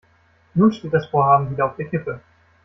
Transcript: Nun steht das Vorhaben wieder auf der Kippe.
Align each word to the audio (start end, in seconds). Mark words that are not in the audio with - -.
Nun 0.55 0.73
steht 0.73 0.95
das 0.95 1.05
Vorhaben 1.05 1.51
wieder 1.51 1.67
auf 1.67 1.75
der 1.75 1.85
Kippe. 1.85 2.21